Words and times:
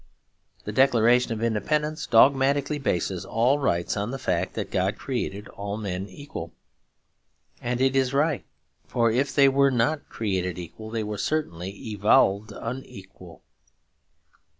The 0.63 0.71
Declaration 0.71 1.31
of 1.31 1.43
Independence 1.43 2.07
dogmatically 2.07 2.79
bases 2.79 3.23
all 3.23 3.59
rights 3.59 3.95
on 3.95 4.09
the 4.09 4.17
fact 4.17 4.55
that 4.55 4.71
God 4.71 4.97
created 4.97 5.47
all 5.49 5.77
men 5.77 6.07
equal; 6.09 6.53
and 7.61 7.79
it 7.79 7.95
is 7.95 8.11
right; 8.11 8.43
for 8.87 9.11
if 9.11 9.35
they 9.35 9.47
were 9.47 9.69
not 9.69 10.09
created 10.09 10.57
equal, 10.57 10.89
they 10.89 11.03
were 11.03 11.19
certainly 11.19 11.69
evolved 11.91 12.51
unequal. 12.51 13.43